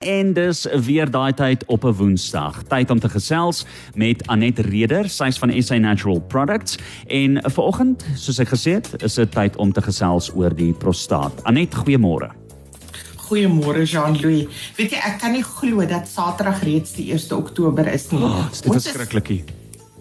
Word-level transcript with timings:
En 0.00 0.32
dis 0.32 0.62
weer 0.84 1.10
daai 1.10 1.32
tyd 1.36 1.64
op 1.66 1.84
'n 1.84 1.92
Woensdag. 1.92 2.62
Tyd 2.68 2.90
om 2.90 3.00
te 3.00 3.08
gesels 3.08 3.66
met 3.94 4.26
Anet 4.26 4.58
Reder, 4.58 5.08
sy's 5.08 5.38
van 5.38 5.62
SA 5.62 5.76
Natural 5.76 6.20
Products 6.20 6.78
en 7.06 7.42
vanoggend, 7.42 8.04
soos 8.14 8.38
ek 8.38 8.48
gesê 8.48 8.72
het, 8.72 9.02
is 9.02 9.14
dit 9.14 9.30
tyd 9.32 9.56
om 9.56 9.72
te 9.72 9.82
gesels 9.82 10.32
oor 10.34 10.54
die 10.56 10.72
prostaat. 10.72 11.44
Anet, 11.44 11.74
goeiemôre. 11.74 12.30
Goeiemôre 13.16 13.82
Jean-Louis. 13.82 14.48
Weet 14.76 14.90
jy, 14.90 14.96
ek 14.96 15.18
kan 15.20 15.32
nie 15.32 15.44
glo 15.44 15.86
dat 15.86 16.08
Saterdag 16.08 16.62
reeds 16.62 16.92
die 16.92 17.12
1 17.12 17.36
Oktober 17.36 17.86
is 17.92 18.10
nie. 18.10 18.22
Oh, 18.22 18.50
dit 18.50 18.74
is 18.74 18.88
verskriklikie 18.88 19.44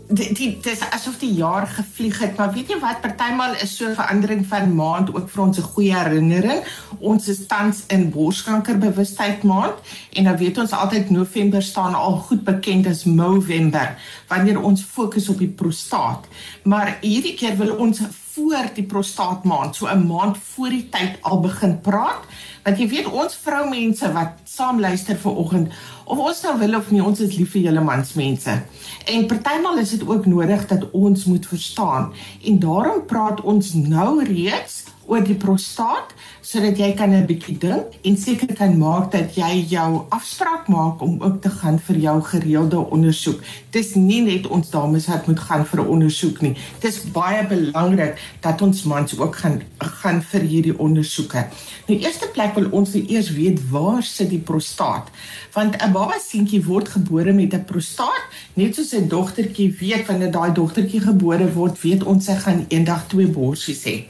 dit 0.10 0.66
is 0.66 0.80
asof 0.90 1.20
die 1.22 1.34
jaar 1.38 1.68
gevlieg 1.68 2.18
het, 2.20 2.38
maar 2.38 2.50
weet 2.54 2.72
jy 2.74 2.80
wat, 2.82 3.02
partymal 3.04 3.54
is 3.62 3.76
so 3.78 3.86
'n 3.90 3.96
verandering 3.96 4.46
van 4.48 4.74
maand 4.76 5.14
ook 5.14 5.30
vir 5.30 5.44
ons 5.44 5.58
'n 5.58 5.70
goeie 5.74 5.94
herinnering. 5.94 6.64
Ons 7.00 7.28
is 7.28 7.46
tans 7.46 7.84
in 7.88 8.10
borskankerbewustheid 8.10 9.44
maand 9.44 9.76
en 10.14 10.24
dan 10.24 10.38
weet 10.38 10.58
ons 10.58 10.72
altyd 10.72 11.10
November 11.10 11.62
staan 11.62 11.94
al 11.94 12.18
goed 12.18 12.44
bekend 12.44 12.88
as 12.88 13.04
Movember 13.04 13.96
wanneer 14.28 14.62
ons 14.62 14.84
fokus 14.84 15.30
op 15.30 15.38
die 15.38 15.54
prostaat. 15.56 16.28
Maar 16.64 16.98
hierdie 17.02 17.34
keer 17.34 17.58
wil 17.58 17.76
ons 17.76 18.02
voor 18.40 18.70
die 18.76 18.86
prostaatmaand, 18.88 19.76
so 19.76 19.88
'n 19.88 20.08
maand 20.08 20.38
voor 20.38 20.70
die 20.70 20.88
tyd 20.90 21.18
al 21.22 21.40
begin 21.40 21.82
praat, 21.82 22.24
want 22.64 22.78
jy 22.78 22.88
weet 22.88 23.08
ons 23.12 23.36
vroumense 23.36 24.12
wat 24.14 24.40
saam 24.44 24.80
luister 24.80 25.18
vir 25.18 25.36
oggend 25.36 25.74
of 26.06 26.18
ons 26.18 26.42
nou 26.42 26.58
wil 26.60 26.76
of 26.76 26.92
nie, 26.92 27.04
ons 27.04 27.20
is 27.20 27.36
lief 27.38 27.52
vir 27.52 27.62
julle 27.62 27.82
mansmense. 27.82 28.62
En 29.06 29.28
partymal 29.28 29.78
is 29.78 29.90
dit 29.90 30.08
ook 30.08 30.26
nodig 30.26 30.68
dat 30.68 30.92
ons 30.92 31.26
moet 31.26 31.48
verstaan 31.48 32.14
en 32.46 32.60
daarom 32.60 33.06
praat 33.06 33.42
ons 33.42 33.74
nou 33.74 34.24
reeds 34.24 34.84
oor 35.10 35.24
die 35.26 35.38
prostaat 35.42 36.14
sodat 36.46 36.78
jy 36.78 36.94
kan 36.98 37.14
'n 37.14 37.26
bietjie 37.26 37.58
dink 37.58 37.98
en 38.06 38.18
seker 38.18 38.54
kan 38.56 38.78
maak 38.78 39.12
dat 39.12 39.36
jy 39.36 39.66
jou 39.70 40.06
afspraak 40.10 40.68
maak 40.68 41.02
om 41.02 41.22
ook 41.22 41.42
te 41.42 41.50
gaan 41.50 41.80
vir 41.80 41.98
jou 41.98 42.22
gereelde 42.22 42.78
ondersoek. 42.78 43.42
Dis 43.72 43.96
nie 43.96 44.22
net 44.22 44.48
ons 44.48 44.70
dames 44.70 45.08
wat 45.08 45.28
moet 45.28 45.40
gaan 45.40 45.66
vir 45.66 45.80
'n 45.82 45.88
ondersoek 45.88 46.42
nie. 46.42 46.56
Dis 46.80 47.12
baie 47.12 47.48
belangrik 47.48 48.18
dat 48.42 48.62
ons 48.62 48.84
mans 48.84 49.20
ook 49.20 49.36
gaan 49.36 49.62
gaan 49.78 50.22
vir 50.22 50.42
hierdie 50.42 50.80
ondersoeke. 50.80 51.48
Nou 51.88 52.00
eerste 52.00 52.28
plek 52.34 52.54
wil 52.56 52.70
ons 52.72 52.94
eers 52.94 53.32
weet 53.32 53.70
waar 53.70 54.04
sit 54.04 54.30
die 54.30 54.40
prostaat? 54.40 55.08
Want 55.54 55.76
'n 55.76 55.92
baba 55.92 56.20
seentjie 56.20 56.66
word 56.66 56.90
gebore 56.90 57.34
met 57.34 57.54
'n 57.54 57.66
prostaat, 57.66 58.24
net 58.54 58.76
soos 58.76 58.94
'n 58.94 59.08
dogtertjie 59.08 59.76
weet 59.80 60.08
wanneer 60.08 60.32
daai 60.32 60.54
dogtertjie 60.54 61.02
gebore 61.02 61.54
word, 61.54 61.82
weet 61.82 62.04
ons 62.04 62.26
sy 62.26 62.36
gaan 62.36 62.66
eendag 62.70 63.08
twee 63.08 63.28
borsies 63.28 63.84
hê 63.84 64.06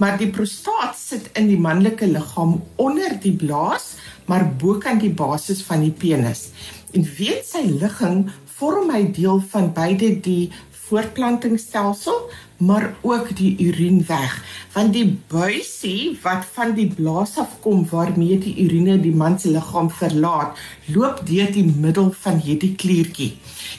maar 0.00 0.16
die 0.20 0.30
prostaat 0.32 0.96
sit 0.96 1.28
in 1.36 1.50
die 1.50 1.60
manlike 1.60 2.08
liggaam 2.08 2.56
onder 2.80 3.18
die 3.20 3.36
blaas, 3.36 3.94
maar 4.24 4.46
bokant 4.62 5.04
die 5.04 5.12
basis 5.12 5.60
van 5.66 5.84
die 5.84 5.92
penis. 5.92 6.48
En 6.96 7.04
weet 7.18 7.44
sy 7.46 7.66
ligging 7.68 8.24
vorm 8.56 8.90
hy 8.94 9.04
deel 9.14 9.42
van 9.52 9.70
beide 9.76 10.14
die 10.24 10.50
voortplantingsstelsel 10.90 12.24
maar 12.66 12.88
ook 13.06 13.30
die 13.36 13.52
urineweg 13.62 14.32
want 14.74 14.92
die 14.92 15.06
buisie 15.30 16.16
wat 16.24 16.44
van 16.56 16.74
die 16.76 16.88
blaas 16.96 17.36
af 17.40 17.54
kom 17.64 17.84
waarmee 17.92 18.38
die 18.42 18.56
urine 18.64 18.98
die 19.00 19.14
man 19.22 19.38
se 19.38 19.52
liggaam 19.54 19.90
verlaat 20.00 20.58
loop 20.94 21.22
deur 21.30 21.52
die 21.54 21.66
middel 21.70 22.10
van 22.24 22.40
hierdie 22.42 22.74
kliertjie. 22.74 23.32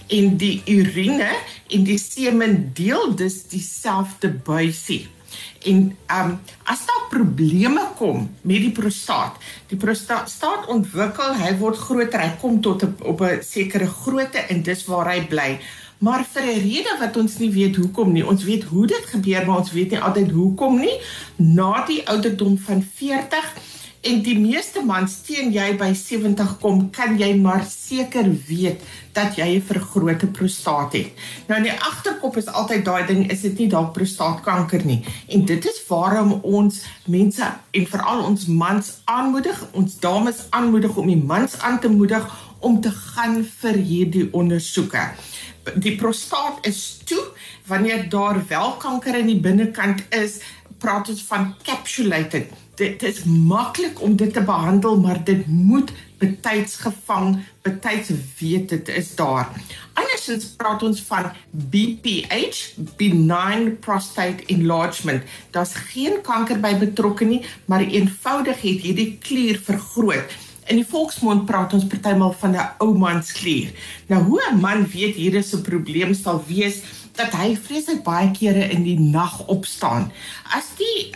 En 0.08 0.38
die 0.42 0.62
urine 0.66 1.30
en 1.68 1.88
die 1.88 2.00
semen 2.00 2.72
deel 2.78 3.16
dus 3.16 3.42
dieselfde 3.52 4.32
buisie 4.48 5.04
En 5.66 5.98
ehm 6.06 6.30
um, 6.30 6.40
as 6.64 6.86
daar 6.86 7.06
probleme 7.10 7.88
kom 7.98 8.30
met 8.42 8.62
die 8.64 8.72
prostaat, 8.72 9.38
die 9.68 9.78
prostaat 9.78 10.30
staat 10.30 10.68
ontwikkel, 10.68 11.36
hy 11.36 11.58
word 11.58 11.78
groter, 11.78 12.20
hy 12.22 12.36
kom 12.42 12.62
tot 12.62 12.84
op, 12.84 13.04
op 13.04 13.22
'n 13.22 13.42
sekere 13.44 13.88
grootte 13.88 14.38
en 14.38 14.64
dis 14.64 14.86
waar 14.86 15.14
hy 15.14 15.22
bly. 15.28 15.60
Maar 16.02 16.26
vir 16.34 16.44
'n 16.44 16.62
rede 16.68 16.96
wat 17.00 17.18
ons 17.18 17.38
nie 17.38 17.52
weet 17.52 17.76
hoekom 17.76 18.12
nie. 18.12 18.28
Ons 18.28 18.44
weet 18.44 18.64
hoe 18.64 18.88
dit 18.88 19.06
gebeur, 19.06 19.46
maar 19.46 19.58
ons 19.58 19.72
weet 19.72 19.90
nie 19.90 20.00
altyd 20.00 20.32
hoekom 20.32 20.80
nie. 20.80 20.98
Na 21.36 21.86
die 21.86 22.08
ouderdom 22.08 22.58
van 22.58 22.88
40 22.96 23.54
En 24.02 24.24
die 24.26 24.34
meeste 24.34 24.82
mans 24.82 25.20
teen 25.28 25.52
jy 25.54 25.76
by 25.78 25.92
70 25.94 26.56
kom, 26.62 26.88
kan 26.90 27.20
jy 27.20 27.36
maar 27.38 27.62
seker 27.70 28.26
weet 28.48 28.82
dat 29.14 29.36
jy 29.38 29.46
'n 29.60 29.62
vergrote 29.62 30.28
prostaat 30.28 30.94
het. 30.94 31.14
Nou 31.48 31.58
in 31.58 31.70
die 31.70 31.82
agterkop 31.90 32.38
is 32.38 32.48
altyd 32.48 32.86
daai 32.86 33.06
ding, 33.06 33.32
is 33.32 33.42
dit 33.42 33.58
nie 33.60 33.68
dalk 33.70 33.94
prostaatkanker 33.94 34.86
nie. 34.86 35.06
En 35.30 35.46
dit 35.46 35.66
is 35.66 35.84
waarom 35.88 36.32
ons 36.42 36.82
mense 37.06 37.46
en 37.72 37.88
veral 37.88 38.24
ons 38.24 38.46
mans 38.46 39.02
aanmoedig, 39.06 39.68
ons 39.72 40.00
dames 40.00 40.46
aanmoedig 40.50 40.98
om 40.98 41.08
die 41.08 41.24
mans 41.24 41.60
aan 41.60 41.80
te 41.80 41.90
moedig 41.90 42.26
om 42.60 42.82
te 42.82 42.92
gaan 42.92 43.44
vir 43.44 43.74
hierdie 43.74 44.30
ondersoeke. 44.34 45.12
Die 45.76 45.96
prostaat 45.96 46.66
is 46.66 47.02
toe 47.06 47.22
wanneer 47.68 48.10
daar 48.10 48.42
wel 48.48 48.72
kanker 48.72 49.18
in 49.18 49.28
die 49.28 49.40
binnekant 49.40 50.02
is, 50.10 50.40
praat 50.82 51.10
ons 51.14 51.24
van 51.30 51.54
capsulated 51.64 52.50
dit 52.82 53.04
is 53.04 53.24
maklik 53.24 54.02
om 54.02 54.16
dit 54.16 54.34
te 54.34 54.42
behandel, 54.42 55.00
maar 55.00 55.24
dit 55.24 55.48
moet 55.48 55.92
betyds 56.22 56.76
gevang, 56.86 57.40
betyds 57.66 58.12
weet 58.40 58.70
dit 58.70 58.92
is 58.94 59.16
daar. 59.16 59.50
Andersins 59.94 60.46
praat 60.58 60.84
ons 60.86 61.02
van 61.10 61.32
BPH, 61.52 62.62
benign 62.98 63.76
prostate 63.82 64.46
enlargement. 64.54 65.26
Daar's 65.52 65.74
geen 65.92 66.22
kanker 66.26 66.62
by 66.62 66.76
betrokke 66.82 67.26
nie, 67.26 67.42
maar 67.66 67.86
eenvoudig 67.86 68.62
het 68.62 68.86
hierdie 68.86 69.12
klier 69.22 69.60
vergroot. 69.62 70.38
In 70.70 70.78
die 70.80 70.88
volksmond 70.88 71.48
praat 71.50 71.74
ons 71.74 71.88
partymal 71.90 72.34
van 72.40 72.56
'n 72.56 72.70
ou 72.80 72.94
man 72.98 73.24
se 73.24 73.34
klier. 73.34 73.74
Nou 74.08 74.22
hoe 74.24 74.42
'n 74.52 74.60
man 74.60 74.88
weet 74.88 75.16
hier 75.16 75.36
is 75.36 75.54
'n 75.54 75.62
probleem 75.62 76.14
sal 76.14 76.44
wees 76.48 76.82
dat 77.18 77.36
hy 77.36 77.56
vreeslik 77.60 78.04
baie 78.06 78.32
kere 78.36 78.68
in 78.74 78.86
die 78.86 78.98
nag 79.00 79.40
opstaan. 79.52 80.10
As 80.56 80.72
die 80.80 81.12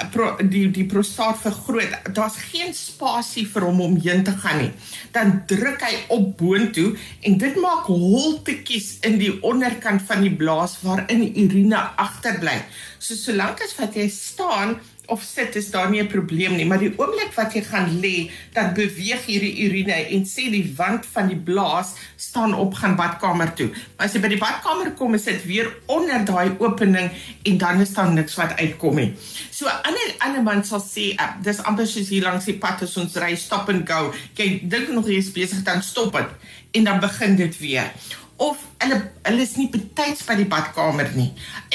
die 0.52 0.66
die 0.74 0.86
prostaat 0.90 1.40
vergroot, 1.44 1.94
daar's 2.16 2.38
geen 2.52 2.74
spasie 2.76 3.46
vir 3.48 3.68
hom 3.68 3.82
om 3.82 3.96
heen 4.02 4.24
te 4.28 4.34
gaan 4.44 4.62
nie. 4.64 4.72
Dan 5.16 5.42
druk 5.50 5.84
hy 5.86 5.94
op 6.16 6.36
boontoe 6.40 6.96
en 7.28 7.38
dit 7.42 7.62
maak 7.62 7.88
holtetjies 7.92 8.98
in 9.08 9.20
die 9.22 9.34
onderkant 9.44 10.04
van 10.10 10.26
die 10.26 10.34
blaas 10.34 10.78
waarin 10.84 11.26
urine 11.32 11.82
agterbly. 12.02 12.60
So 13.06 13.14
solank 13.14 13.60
as 13.62 13.76
wat 13.78 13.94
jy 13.94 14.08
staan, 14.10 14.80
of 15.14 15.22
sit 15.22 15.54
is 15.60 15.68
daar 15.70 15.92
nie 15.94 16.02
'n 16.02 16.08
probleem 16.08 16.56
nie, 16.56 16.66
maar 16.66 16.80
die 16.82 16.94
oomblik 16.98 17.36
wat 17.36 17.54
jy 17.54 17.62
gaan 17.62 18.02
lê, 18.02 18.32
dan 18.54 18.74
beweeg 18.74 19.26
hierdie 19.26 19.62
urine 19.66 19.94
en 19.94 20.26
sê 20.26 20.50
die 20.50 20.74
wand 20.78 21.06
van 21.06 21.28
die 21.28 21.38
blaas 21.38 21.94
staan 22.18 22.54
op 22.54 22.74
gaan 22.74 22.96
badkamer 22.96 23.54
toe. 23.54 23.70
Maar 23.98 24.08
as 24.08 24.14
jy 24.14 24.22
by 24.22 24.28
die 24.28 24.42
badkamer 24.42 24.92
kom, 24.98 25.14
is 25.14 25.24
dit 25.24 25.46
weer 25.46 25.70
onder 25.86 26.26
daai 26.26 26.58
opening 26.58 27.12
en 27.44 27.58
dan 27.58 27.82
is 27.82 27.94
daar 27.94 28.12
niks 28.12 28.36
wat 28.36 28.58
uitkom 28.58 28.96
nie. 28.96 29.14
So 29.52 29.68
ander 29.68 30.16
ander 30.20 30.42
man 30.42 30.64
sal 30.64 30.82
sê, 30.82 31.14
uh, 31.14 31.38
dis 31.44 31.62
amper 31.62 31.86
soos 31.88 32.10
hier 32.10 32.24
langs 32.24 32.46
die 32.46 32.58
pad 32.58 32.82
as 32.82 32.98
ons 32.98 33.16
ry 33.16 33.36
stop 33.36 33.70
and 33.70 33.88
go. 33.88 34.14
Jy 34.34 34.62
dink 34.64 34.90
nog 34.90 35.06
jy 35.06 35.18
is 35.18 35.32
besig 35.32 35.64
dan 35.64 35.84
stop 35.84 36.14
dit 36.14 36.30
en 36.72 36.84
dan 36.84 37.00
begin 37.00 37.36
dit 37.36 37.58
weer 37.60 37.92
of 38.38 38.58
hulle 38.84 38.98
hulle 39.26 39.42
is 39.42 39.56
nie 39.58 39.70
betyds 39.72 40.26
by 40.28 40.36
die 40.38 40.48
badkamer 40.52 41.08
nie. 41.16 41.30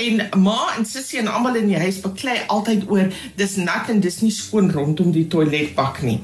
En 0.04 0.20
ma 0.42 0.74
en 0.76 0.84
sussie 0.86 1.18
en 1.22 1.30
almal 1.32 1.56
in 1.62 1.70
die 1.72 1.80
huis 1.80 2.02
beklei 2.04 2.36
altyd 2.52 2.84
oor 2.92 3.08
dis 3.40 3.56
nat 3.56 3.88
en 3.90 4.02
dis 4.04 4.20
nie 4.20 4.32
skoon 4.34 4.68
rondom 4.74 5.12
die 5.14 5.26
toiletbak 5.32 6.02
nie. 6.04 6.20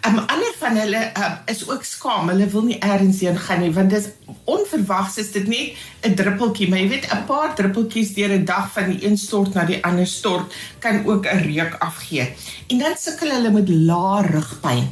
'n 0.00 0.16
um, 0.16 0.18
Ander 0.32 0.54
van 0.58 0.76
hulle 0.80 1.00
uh, 1.12 1.32
is 1.46 1.66
ook 1.68 1.84
skaam. 1.84 2.30
Hulle 2.32 2.46
wil 2.54 2.64
nie 2.70 2.78
eers 2.78 3.20
heen 3.20 3.36
gaan 3.36 3.60
nie 3.60 3.72
want 3.74 3.90
dis 3.90 4.08
onverwags 4.44 5.18
is 5.18 5.32
dit 5.32 5.46
net 5.48 5.74
'n 6.06 6.14
druppeltjie, 6.14 6.68
maar 6.68 6.78
jy 6.78 6.88
weet 6.88 7.10
'n 7.10 7.26
paar 7.26 7.54
druppeltjies 7.54 8.14
deur 8.14 8.32
'n 8.38 8.44
dag 8.44 8.72
van 8.72 8.90
die 8.90 9.04
een 9.04 9.18
stort 9.18 9.54
na 9.54 9.64
die 9.64 9.84
ander 9.84 10.06
stort 10.06 10.54
kan 10.78 11.04
ook 11.06 11.26
'n 11.26 11.44
reuk 11.50 11.74
afgee. 11.78 12.32
En 12.68 12.78
dan 12.78 12.96
sukkel 12.96 13.30
hulle 13.30 13.50
met 13.50 13.68
lae 13.68 14.22
rugpyn. 14.22 14.88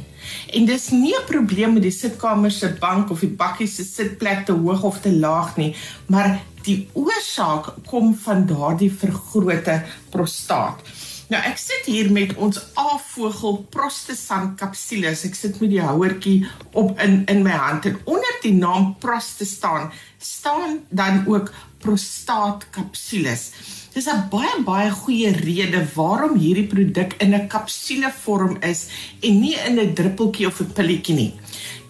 En 0.53 0.65
dis 0.65 0.89
nie 0.89 1.13
'n 1.13 1.27
probleem 1.27 1.73
met 1.73 1.83
die 1.83 1.91
sitkamer 1.91 2.51
se 2.51 2.69
bank 2.79 3.09
of 3.09 3.19
die 3.19 3.29
bakkie 3.29 3.67
se 3.67 3.83
sitplek 3.83 4.45
te 4.45 4.51
hoog 4.51 4.83
of 4.83 4.99
te 5.01 5.11
laag 5.11 5.57
nie, 5.57 5.75
maar 6.07 6.39
die 6.63 6.89
oorsaak 6.93 7.73
kom 7.85 8.15
van 8.15 8.45
daardie 8.45 8.91
vergrote 8.91 9.83
prostaat. 10.09 10.81
Nou 11.29 11.39
ek 11.45 11.59
sit 11.61 11.85
hier 11.85 12.07
met 12.09 12.31
ons 12.41 12.57
A-vogel 12.73 13.59
Prostasant 13.69 14.55
kapsules. 14.57 15.21
Ek 15.27 15.35
sit 15.37 15.59
met 15.61 15.69
die 15.69 15.83
houertjie 15.83 16.39
op 16.73 16.97
in 17.05 17.19
in 17.29 17.43
my 17.45 17.53
hand 17.53 17.85
en 17.85 17.99
onder 18.09 18.39
die 18.41 18.55
naam 18.57 18.95
Prostastan 19.03 19.91
staan 20.17 20.79
dan 20.89 21.21
ook 21.29 21.51
prostaat 21.85 22.65
kapsules. 22.73 23.51
Dis 23.93 24.09
'n 24.09 24.25
baie 24.33 24.63
baie 24.65 24.89
goeie 24.89 25.29
rede 25.31 25.85
waarom 25.93 26.33
hierdie 26.37 26.67
produk 26.73 27.13
in 27.21 27.35
'n 27.35 27.47
kapsulevorm 27.47 28.57
is 28.61 28.87
en 29.21 29.39
nie 29.39 29.55
in 29.67 29.79
'n 29.79 29.93
druppeltjie 29.93 30.47
of 30.47 30.59
'n 30.59 30.73
pilletjie 30.73 31.15
nie. 31.15 31.33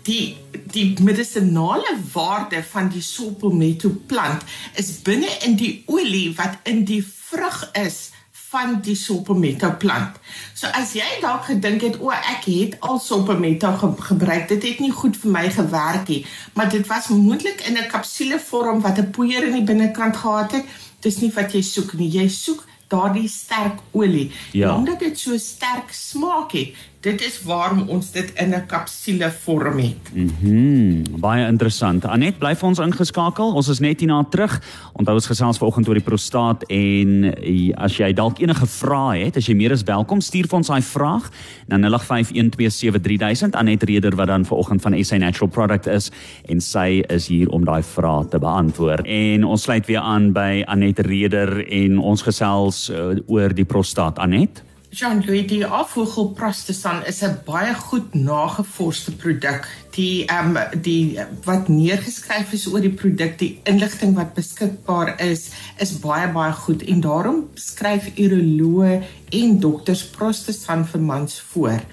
Die 0.03 0.35
die 0.71 0.97
medisonale 1.01 1.95
waarde 2.13 2.63
van 2.63 2.89
die 2.89 3.01
sulpometo 3.01 3.89
plant 4.07 4.43
is 4.75 5.01
binne 5.01 5.31
in 5.47 5.55
die 5.55 5.83
olie 5.85 6.35
wat 6.35 6.57
in 6.63 6.83
die 6.83 7.03
vrug 7.03 7.69
is 7.71 8.11
van 8.49 8.79
die 8.81 8.95
Sopometo 8.95 9.69
plant. 9.77 10.15
So 10.57 10.69
as 10.73 10.95
jy 10.97 11.05
dalk 11.21 11.45
gedink 11.51 11.83
het 11.85 11.99
o, 12.01 12.09
ek 12.09 12.47
het 12.49 12.77
al 12.85 12.97
Sopometo 12.99 13.71
ge 13.77 13.89
gebruik, 14.09 14.47
dit 14.49 14.63
het 14.71 14.79
nie 14.81 14.91
goed 14.91 15.17
vir 15.21 15.31
my 15.35 15.43
gewerk 15.53 16.09
nie, 16.09 16.23
maar 16.57 16.69
dit 16.73 16.87
was 16.89 17.11
moontlik 17.13 17.61
in 17.69 17.77
'n 17.77 17.91
kapsulevorm 17.91 18.81
wat 18.81 18.97
'n 18.97 19.11
poeier 19.11 19.43
in 19.43 19.53
die 19.53 19.67
binnekant 19.69 20.17
gehad 20.17 20.51
het. 20.51 20.65
Dis 20.99 21.21
nie 21.21 21.31
wat 21.33 21.53
jy 21.53 21.61
soek 21.61 21.93
nie. 21.93 22.09
Jy 22.09 22.27
soek 22.27 22.65
daardie 22.87 23.27
sterk 23.27 23.79
olie. 23.91 24.31
Ja. 24.51 24.75
Omdat 24.75 24.99
dit 24.99 25.19
so 25.19 25.37
sterk 25.37 25.91
smaak 25.91 26.51
het, 26.51 26.73
dit 26.99 27.21
is 27.23 27.37
waarom 27.47 27.85
ons 27.87 28.11
dit 28.11 28.31
in 28.35 28.53
'n 28.53 28.65
kapsule 28.67 29.31
vorm 29.31 29.77
het. 29.77 30.13
Mhm. 30.13 30.49
Mm 30.49 31.03
baie 31.19 31.47
interessant. 31.47 32.05
Anet, 32.05 32.39
bly 32.39 32.55
vir 32.55 32.67
ons 32.67 32.79
ingeskakel. 32.79 33.53
Ons 33.53 33.67
is 33.67 33.79
net 33.79 33.99
hierna 33.99 34.23
terug. 34.29 34.61
Onthou 34.93 35.13
ons 35.13 35.25
gesels 35.25 35.57
vanoggend 35.57 35.87
oor 35.87 35.93
die 35.93 36.03
prostaat 36.03 36.63
en 36.63 37.23
eh, 37.23 37.73
as 37.75 37.97
jy 37.97 38.13
dalk 38.13 38.39
enige 38.39 38.65
vrae 38.65 39.25
het, 39.25 39.37
as 39.37 39.45
jy 39.45 39.55
meer 39.55 39.71
as 39.71 39.83
welkom 39.83 40.21
stuur 40.21 40.47
vir 40.47 40.57
ons 40.57 40.67
daai 40.67 40.81
vraag 40.81 41.31
na 41.67 41.77
0851273000 41.77 43.55
Anet 43.55 43.83
Reder 43.83 44.15
wat 44.15 44.27
dan 44.27 44.45
vanoggend 44.45 44.81
van 44.81 45.03
SA 45.03 45.17
Natural 45.17 45.49
Product 45.49 45.87
is 45.87 46.11
en 46.45 46.61
sy 46.61 47.03
is 47.09 47.27
hier 47.27 47.49
om 47.49 47.65
daai 47.65 47.83
vrae 47.83 48.27
te 48.29 48.39
beantwoord. 48.39 49.05
En 49.05 49.43
ons 49.43 49.61
sluit 49.61 49.85
weer 49.85 49.99
aan 49.99 50.31
by 50.33 50.63
Anet 50.67 50.99
Reder 50.99 51.67
en 51.67 51.97
ons 51.99 52.21
gesels 52.21 52.89
uh, 52.89 53.15
oor 53.27 53.53
die 53.53 53.65
prostaat. 53.65 54.19
Anet 54.19 54.63
Jean-Louis 54.89 55.45
die 55.45 55.65
afvoegel 55.65 56.31
Prostasan 56.33 57.03
is 57.05 57.21
'n 57.21 57.35
baie 57.45 57.73
goed 57.73 58.13
nagevorsde 58.13 59.11
produk. 59.11 59.67
Die 59.93 60.25
ehm 60.25 60.57
um, 60.57 60.81
die 60.81 61.19
wat 61.45 61.67
neergeskryf 61.67 62.53
is 62.53 62.65
oor 62.67 62.81
die 62.81 62.93
produk, 63.01 63.37
die 63.37 63.59
inligting 63.63 64.15
wat 64.15 64.33
beskikbaar 64.33 65.21
is, 65.21 65.51
is 65.77 65.99
baie 65.99 66.31
baie 66.33 66.51
goed 66.51 66.81
en 66.81 67.01
daarom 67.01 67.49
skryf 67.53 68.09
uroloë 68.17 69.03
en 69.29 69.59
dokters 69.59 70.07
Prostasan 70.09 70.87
vir 70.87 71.01
mans 71.01 71.39
voor. 71.39 71.85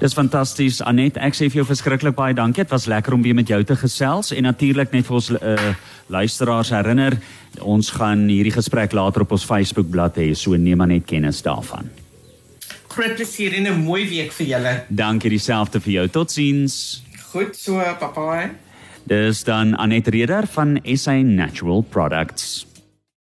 Dis 0.00 0.14
fantasties 0.16 0.80
Anet. 0.82 1.18
Ek 1.22 1.36
sê 1.36 1.46
vir 1.48 1.62
jou 1.62 1.66
verskriklik 1.68 2.16
baie 2.18 2.34
dankie. 2.34 2.64
Dit 2.64 2.72
was 2.74 2.88
lekker 2.90 3.14
om 3.14 3.22
weer 3.22 3.36
met 3.36 3.48
jou 3.48 3.60
te 3.64 3.76
gesels 3.78 4.32
en 4.34 4.48
natuurlik 4.48 4.92
net 4.92 5.06
vir 5.06 5.18
ons 5.20 5.30
uh, 5.36 5.70
luisteraars 6.10 6.72
herinner, 6.74 7.16
ons 7.62 7.90
gaan 7.94 8.26
hierdie 8.28 8.54
gesprek 8.54 8.92
later 8.96 9.24
op 9.24 9.36
ons 9.36 9.46
Facebook 9.46 9.90
bladsy 9.92 10.30
hê, 10.30 10.34
so 10.38 10.58
neem 10.58 10.82
maar 10.82 10.90
net 10.90 11.06
kennis 11.06 11.42
daarvan. 11.46 11.90
Groot 12.94 13.16
plesier 13.16 13.54
en 13.58 13.66
'n 13.70 13.84
mooi 13.84 14.04
week 14.08 14.32
vir 14.32 14.46
julle. 14.46 14.74
Dankie 14.88 15.30
dieselfde 15.30 15.80
vir 15.80 15.92
jou. 15.92 16.08
Totsiens. 16.08 17.02
Goed 17.32 17.56
so, 17.56 17.78
papa. 17.98 18.50
Dis 19.06 19.44
dan 19.44 19.74
Anet 19.76 20.08
Reder 20.08 20.46
van 20.46 20.78
SA 20.84 21.22
Natural 21.22 21.82
Products. 21.82 22.73